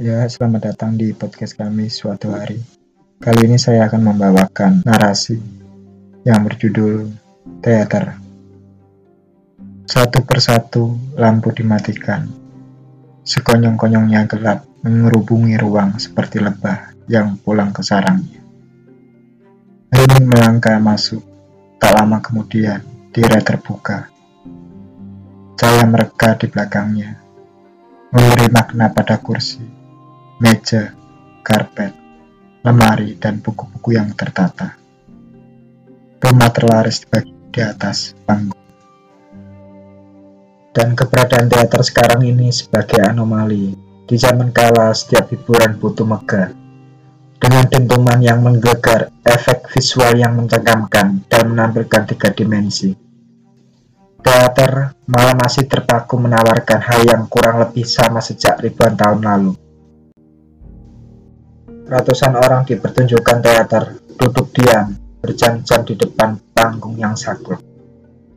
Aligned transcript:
Ya, 0.00 0.24
selamat 0.24 0.72
datang 0.72 0.96
di 0.96 1.12
podcast 1.12 1.60
kami 1.60 1.92
suatu 1.92 2.32
hari. 2.32 2.56
Kali 3.20 3.44
ini 3.44 3.60
saya 3.60 3.84
akan 3.84 4.08
membawakan 4.08 4.80
narasi 4.80 5.36
yang 6.24 6.40
berjudul 6.40 7.12
Teater. 7.60 8.16
Satu 9.84 10.24
persatu 10.24 10.96
lampu 11.20 11.52
dimatikan. 11.52 12.24
Sekonyong-konyongnya 13.28 14.24
gelap 14.24 14.64
mengerubungi 14.80 15.60
ruang 15.60 16.00
seperti 16.00 16.40
lebah 16.40 16.96
yang 17.04 17.36
pulang 17.36 17.68
ke 17.68 17.84
sarangnya. 17.84 18.40
Hening 19.92 20.32
melangkah 20.32 20.80
masuk. 20.80 21.20
Tak 21.76 21.92
lama 22.00 22.24
kemudian, 22.24 22.80
tirai 23.12 23.44
terbuka. 23.44 24.08
Cahaya 25.60 25.84
mereka 25.84 26.40
di 26.40 26.48
belakangnya 26.48 27.20
memberi 28.16 28.48
makna 28.48 28.88
pada 28.88 29.20
kursi 29.20 29.79
meja, 30.40 30.96
karpet, 31.44 31.92
lemari, 32.64 33.12
dan 33.20 33.44
buku-buku 33.44 33.92
yang 33.92 34.08
tertata. 34.16 34.72
Rumah 36.16 36.50
terlaris 36.56 37.04
di 37.52 37.60
atas 37.60 38.16
panggung. 38.24 38.56
Dan 40.72 40.96
keberadaan 40.96 41.52
teater 41.52 41.84
sekarang 41.84 42.24
ini 42.24 42.48
sebagai 42.56 43.04
anomali. 43.04 43.76
Di 44.08 44.16
zaman 44.16 44.48
kala 44.48 44.96
setiap 44.96 45.28
hiburan 45.28 45.76
butuh 45.76 46.08
megah. 46.08 46.56
Dengan 47.36 47.64
dentuman 47.68 48.16
yang 48.24 48.40
menggegar, 48.40 49.12
efek 49.20 49.68
visual 49.76 50.16
yang 50.16 50.40
mencengkamkan, 50.40 51.28
dan 51.28 51.52
menampilkan 51.52 52.08
tiga 52.16 52.32
dimensi. 52.32 52.96
Teater 54.24 54.96
malah 55.04 55.36
masih 55.36 55.68
terpaku 55.68 56.16
menawarkan 56.16 56.80
hal 56.80 57.00
yang 57.04 57.28
kurang 57.28 57.60
lebih 57.60 57.84
sama 57.84 58.24
sejak 58.24 58.56
ribuan 58.64 58.96
tahun 58.96 59.20
lalu 59.20 59.52
Ratusan 61.90 62.38
orang 62.38 62.62
di 62.62 62.78
pertunjukan 62.78 63.42
teater 63.42 63.98
duduk 64.14 64.54
diam, 64.54 64.94
berjam-jam 65.18 65.82
di 65.82 65.98
depan 65.98 66.38
panggung 66.54 66.94
yang 66.94 67.18
saklek. 67.18 67.58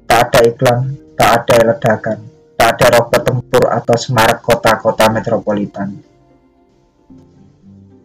Tak 0.09 0.33
ada 0.33 0.39
iklan, 0.41 0.79
tak 1.13 1.45
ada 1.45 1.69
ledakan, 1.69 2.17
tak 2.57 2.81
ada 2.81 2.97
robot 2.97 3.21
tempur 3.21 3.69
atau 3.69 3.93
semarak 3.93 4.41
kota-kota 4.41 5.05
metropolitan. 5.13 6.01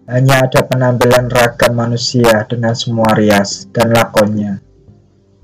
Hanya 0.04 0.44
ada 0.44 0.60
penampilan 0.68 1.32
ragam 1.32 1.72
manusia 1.72 2.44
dengan 2.44 2.76
semua 2.76 3.16
rias 3.16 3.72
dan 3.72 3.96
lakonnya 3.96 4.60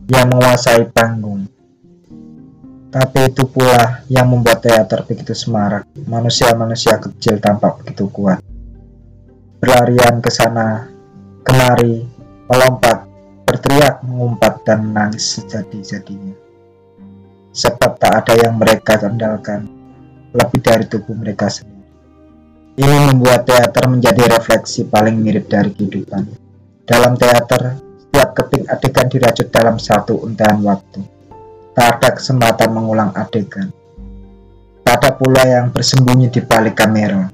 yang 0.05 0.28
menguasai 0.28 0.84
panggung. 0.92 1.48
Tapi 2.92 3.33
itu 3.33 3.48
pula 3.48 4.05
yang 4.12 4.28
membuat 4.28 4.68
teater 4.68 5.00
begitu 5.08 5.33
semarak. 5.33 5.89
Manusia-manusia 6.05 7.00
kecil 7.00 7.41
tampak 7.41 7.80
begitu 7.80 8.05
kuat 8.12 8.44
berlarian 9.64 10.20
ke 10.20 10.28
sana, 10.28 10.84
kemari, 11.40 12.04
melompat, 12.52 13.08
berteriak, 13.48 14.04
mengumpat, 14.04 14.60
dan 14.68 14.92
menangis 14.92 15.40
sejadi-jadinya. 15.40 16.36
Sebab 17.56 17.96
tak 17.96 18.12
ada 18.12 18.44
yang 18.44 18.60
mereka 18.60 19.00
andalkan 19.00 19.64
lebih 20.36 20.60
dari 20.60 20.84
tubuh 20.84 21.16
mereka 21.16 21.48
sendiri. 21.48 21.80
Ini 22.76 23.08
membuat 23.08 23.48
teater 23.48 23.88
menjadi 23.88 24.36
refleksi 24.36 24.84
paling 24.84 25.16
mirip 25.16 25.48
dari 25.48 25.72
kehidupan. 25.72 26.28
Dalam 26.84 27.16
teater, 27.16 27.80
setiap 28.04 28.36
keping 28.36 28.68
adegan 28.68 29.08
dirajut 29.08 29.48
dalam 29.48 29.80
satu 29.80 30.28
untayan 30.28 30.60
waktu. 30.60 31.00
Tak 31.72 32.04
ada 32.04 32.08
kesempatan 32.12 32.68
mengulang 32.68 33.16
adegan. 33.16 33.72
Tak 34.84 35.00
ada 35.00 35.10
pula 35.16 35.40
yang 35.48 35.72
bersembunyi 35.72 36.28
di 36.28 36.44
balik 36.44 36.76
kamera 36.76 37.33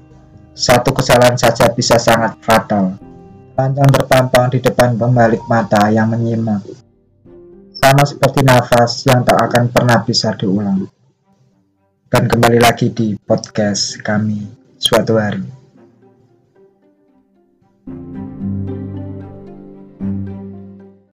satu 0.61 0.93
kesalahan 0.93 1.33
saja 1.33 1.73
bisa 1.73 1.97
sangat 1.97 2.37
fatal. 2.45 2.93
Panjang 3.57 3.89
terpampang 3.89 4.53
di 4.53 4.61
depan 4.61 4.93
pembalik 4.93 5.41
mata 5.49 5.89
yang 5.89 6.13
menyimak. 6.13 6.61
Sama 7.81 8.05
seperti 8.05 8.45
nafas 8.45 9.01
yang 9.09 9.25
tak 9.25 9.41
akan 9.41 9.73
pernah 9.73 10.05
bisa 10.05 10.37
diulang. 10.37 10.85
Dan 12.13 12.29
kembali 12.29 12.61
lagi 12.61 12.93
di 12.93 13.17
podcast 13.17 14.05
kami 14.05 14.45
suatu 14.77 15.17
hari. 15.17 15.49